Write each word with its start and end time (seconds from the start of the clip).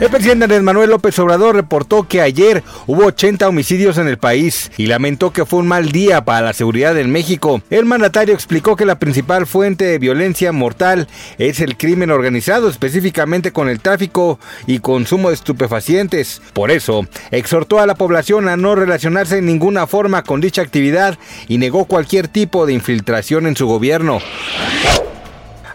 El 0.00 0.08
presidente 0.08 0.44
Andrés 0.44 0.62
Manuel 0.62 0.88
López 0.88 1.18
Obrador 1.18 1.54
reportó 1.54 2.08
que 2.08 2.22
ayer 2.22 2.64
hubo 2.86 3.04
80 3.04 3.46
homicidios 3.46 3.98
en 3.98 4.08
el 4.08 4.16
país 4.16 4.72
y 4.78 4.86
lamentó 4.86 5.30
que 5.30 5.44
fue 5.44 5.58
un 5.58 5.68
mal 5.68 5.92
día 5.92 6.24
para 6.24 6.40
la 6.40 6.52
seguridad 6.54 6.98
en 6.98 7.12
México. 7.12 7.60
El 7.68 7.84
mandatario 7.84 8.32
explicó 8.32 8.76
que 8.76 8.86
la 8.86 8.98
principal 8.98 9.46
fuente 9.46 9.84
de 9.84 9.98
violencia 9.98 10.52
mortal 10.52 11.06
es 11.36 11.60
el 11.60 11.76
crimen 11.76 12.10
organizado, 12.10 12.70
específicamente 12.70 13.52
con 13.52 13.68
el 13.68 13.80
tráfico 13.80 14.40
y 14.66 14.78
consumo 14.78 15.28
de 15.28 15.34
estupefacientes. 15.34 16.40
Por 16.54 16.70
eso, 16.70 17.06
exhortó 17.30 17.78
a 17.78 17.86
la 17.86 17.94
población 17.94 18.48
a 18.48 18.56
no 18.56 18.76
relacionarse 18.76 19.36
en 19.36 19.44
ninguna 19.44 19.86
forma 19.86 20.22
con 20.22 20.40
dicha 20.40 20.62
actividad 20.62 21.18
y 21.46 21.58
negó 21.58 21.84
cualquier 21.84 22.26
tipo 22.26 22.64
de 22.64 22.72
infiltración 22.72 23.46
en 23.46 23.54
su 23.54 23.66
gobierno. 23.66 24.20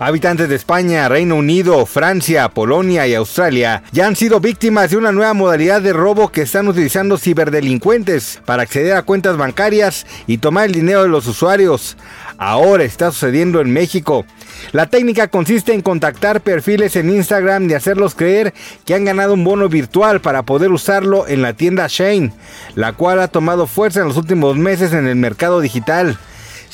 Habitantes 0.00 0.48
de 0.48 0.56
España, 0.56 1.08
Reino 1.08 1.36
Unido, 1.36 1.86
Francia, 1.86 2.48
Polonia 2.48 3.06
y 3.06 3.14
Australia 3.14 3.84
ya 3.92 4.08
han 4.08 4.16
sido 4.16 4.40
víctimas 4.40 4.90
de 4.90 4.96
una 4.96 5.12
nueva 5.12 5.34
modalidad 5.34 5.80
de 5.80 5.92
robo 5.92 6.32
que 6.32 6.42
están 6.42 6.66
utilizando 6.66 7.16
ciberdelincuentes 7.16 8.40
para 8.44 8.64
acceder 8.64 8.96
a 8.96 9.02
cuentas 9.02 9.36
bancarias 9.36 10.04
y 10.26 10.38
tomar 10.38 10.66
el 10.66 10.72
dinero 10.72 11.04
de 11.04 11.08
los 11.08 11.28
usuarios. 11.28 11.96
Ahora 12.38 12.82
está 12.82 13.12
sucediendo 13.12 13.60
en 13.60 13.72
México. 13.72 14.26
La 14.72 14.86
técnica 14.86 15.28
consiste 15.28 15.72
en 15.72 15.80
contactar 15.80 16.40
perfiles 16.40 16.96
en 16.96 17.10
Instagram 17.10 17.70
y 17.70 17.74
hacerlos 17.74 18.16
creer 18.16 18.52
que 18.84 18.94
han 18.94 19.04
ganado 19.04 19.34
un 19.34 19.44
bono 19.44 19.68
virtual 19.68 20.20
para 20.20 20.42
poder 20.42 20.72
usarlo 20.72 21.28
en 21.28 21.40
la 21.40 21.52
tienda 21.52 21.86
Shane, 21.88 22.32
la 22.74 22.94
cual 22.94 23.20
ha 23.20 23.28
tomado 23.28 23.68
fuerza 23.68 24.00
en 24.00 24.08
los 24.08 24.16
últimos 24.16 24.56
meses 24.56 24.92
en 24.92 25.06
el 25.06 25.16
mercado 25.16 25.60
digital. 25.60 26.18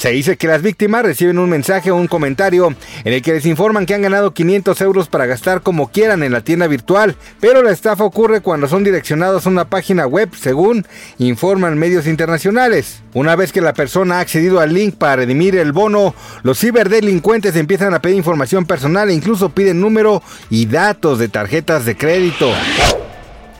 Se 0.00 0.12
dice 0.12 0.38
que 0.38 0.48
las 0.48 0.62
víctimas 0.62 1.02
reciben 1.02 1.38
un 1.38 1.50
mensaje 1.50 1.90
o 1.90 1.96
un 1.96 2.06
comentario 2.06 2.74
en 3.04 3.12
el 3.12 3.20
que 3.20 3.34
les 3.34 3.44
informan 3.44 3.84
que 3.84 3.92
han 3.92 4.00
ganado 4.00 4.32
500 4.32 4.80
euros 4.80 5.08
para 5.08 5.26
gastar 5.26 5.60
como 5.60 5.88
quieran 5.88 6.22
en 6.22 6.32
la 6.32 6.40
tienda 6.40 6.66
virtual, 6.68 7.16
pero 7.38 7.62
la 7.62 7.70
estafa 7.70 8.04
ocurre 8.04 8.40
cuando 8.40 8.66
son 8.66 8.82
direccionados 8.82 9.44
a 9.44 9.50
una 9.50 9.66
página 9.66 10.06
web, 10.06 10.30
según 10.34 10.86
informan 11.18 11.76
medios 11.76 12.06
internacionales. 12.06 13.02
Una 13.12 13.36
vez 13.36 13.52
que 13.52 13.60
la 13.60 13.74
persona 13.74 14.16
ha 14.16 14.20
accedido 14.20 14.60
al 14.60 14.72
link 14.72 14.94
para 14.94 15.16
redimir 15.16 15.54
el 15.56 15.72
bono, 15.72 16.14
los 16.44 16.58
ciberdelincuentes 16.58 17.54
empiezan 17.54 17.92
a 17.92 18.00
pedir 18.00 18.16
información 18.16 18.64
personal 18.64 19.10
e 19.10 19.12
incluso 19.12 19.50
piden 19.50 19.82
número 19.82 20.22
y 20.48 20.64
datos 20.64 21.18
de 21.18 21.28
tarjetas 21.28 21.84
de 21.84 21.98
crédito. 21.98 22.50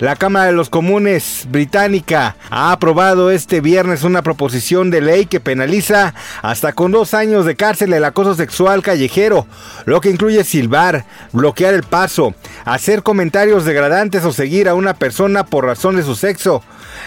La 0.00 0.16
Cámara 0.16 0.46
de 0.46 0.52
los 0.52 0.70
Comunes 0.70 1.46
británica 1.50 2.34
ha 2.48 2.72
aprobado 2.72 3.30
este 3.30 3.60
viernes 3.60 4.02
una 4.02 4.22
proposición 4.22 4.90
de 4.90 5.02
ley 5.02 5.26
que 5.26 5.40
penaliza 5.40 6.14
hasta 6.40 6.72
con 6.72 6.90
dos 6.90 7.12
años 7.12 7.44
de 7.44 7.54
cárcel 7.54 7.92
el 7.92 8.06
acoso 8.06 8.34
sexual 8.34 8.82
callejero, 8.82 9.46
lo 9.84 10.00
que 10.00 10.08
incluye 10.08 10.42
silbar, 10.42 11.04
bloquear 11.32 11.74
el 11.74 11.82
paso, 11.82 12.34
hacer 12.64 13.02
comentarios 13.02 13.66
degradantes 13.66 14.24
o 14.24 14.32
seguir 14.32 14.70
a 14.70 14.74
una 14.74 14.94
persona 14.94 15.44
por 15.44 15.66
razón 15.66 15.96
de 15.96 16.02
su 16.02 16.14
sexo. 16.14 16.62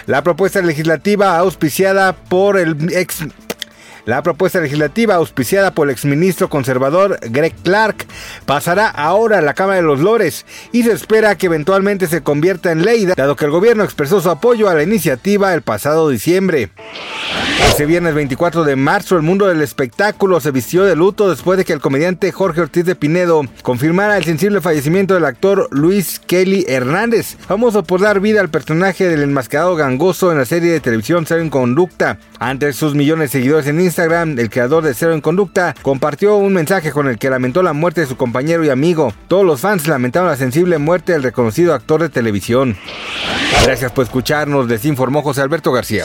La 0.06 0.22
propuesta 0.22 0.62
legislativa 0.62 1.36
auspiciada 1.36 2.12
por 2.12 2.56
el 2.56 2.92
ex 2.92 3.24
la 4.06 4.22
propuesta 4.22 4.60
legislativa 4.60 5.14
auspiciada 5.14 5.72
por 5.72 5.86
el 5.86 5.92
exministro 5.92 6.48
conservador 6.48 7.18
Greg 7.22 7.54
Clark 7.62 8.06
pasará 8.46 8.88
ahora 8.88 9.38
a 9.38 9.42
la 9.42 9.54
Cámara 9.54 9.76
de 9.76 9.82
los 9.82 10.00
Lores 10.00 10.46
y 10.72 10.82
se 10.82 10.92
espera 10.92 11.36
que 11.36 11.46
eventualmente 11.46 12.06
se 12.06 12.22
convierta 12.22 12.72
en 12.72 12.84
ley, 12.84 13.06
dado 13.06 13.36
que 13.36 13.44
el 13.44 13.50
gobierno 13.50 13.84
expresó 13.84 14.20
su 14.20 14.30
apoyo 14.30 14.68
a 14.68 14.74
la 14.74 14.82
iniciativa 14.82 15.54
el 15.54 15.62
pasado 15.62 16.08
diciembre. 16.08 16.70
Este 17.62 17.86
viernes 17.86 18.14
24 18.14 18.64
de 18.64 18.76
marzo, 18.76 19.16
el 19.16 19.22
mundo 19.22 19.46
del 19.46 19.60
espectáculo 19.60 20.40
se 20.40 20.50
vistió 20.50 20.84
de 20.84 20.94
luto 20.94 21.28
después 21.28 21.58
de 21.58 21.64
que 21.64 21.72
el 21.72 21.80
comediante 21.80 22.30
Jorge 22.30 22.60
Ortiz 22.60 22.84
de 22.84 22.94
Pinedo 22.94 23.42
confirmara 23.62 24.16
el 24.16 24.24
sensible 24.24 24.60
fallecimiento 24.60 25.14
del 25.14 25.24
actor 25.24 25.68
Luis 25.72 26.20
Kelly 26.20 26.64
Hernández, 26.68 27.36
famoso 27.36 27.82
por 27.82 28.00
dar 28.00 28.20
vida 28.20 28.40
al 28.40 28.48
personaje 28.48 29.08
del 29.08 29.22
enmascarado 29.22 29.74
gangoso 29.74 30.30
en 30.30 30.38
la 30.38 30.44
serie 30.44 30.70
de 30.70 30.80
televisión 30.80 31.26
Cero 31.26 31.40
en 31.40 31.50
Conducta. 31.50 32.18
Ante 32.38 32.72
sus 32.72 32.94
millones 32.94 33.32
de 33.32 33.38
seguidores 33.40 33.66
en 33.66 33.80
Instagram, 33.80 34.38
el 34.38 34.50
creador 34.50 34.84
de 34.84 34.94
Cero 34.94 35.12
en 35.12 35.20
Conducta 35.20 35.74
compartió 35.82 36.36
un 36.36 36.52
mensaje 36.52 36.92
con 36.92 37.08
el 37.08 37.18
que 37.18 37.30
lamentó 37.30 37.62
la 37.62 37.72
muerte 37.72 38.02
de 38.02 38.06
su 38.06 38.16
compañero 38.16 38.64
y 38.64 38.68
amigo. 38.68 39.12
Todos 39.26 39.44
los 39.44 39.60
fans 39.60 39.88
lamentaron 39.88 40.28
la 40.28 40.36
sensible 40.36 40.78
muerte 40.78 41.12
del 41.12 41.22
reconocido 41.22 41.74
actor 41.74 42.02
de 42.02 42.08
televisión. 42.08 42.76
Gracias 43.64 43.90
por 43.90 44.04
escucharnos, 44.04 44.68
les 44.68 44.84
informó 44.84 45.22
José 45.22 45.40
Alberto 45.40 45.72
García. 45.72 46.04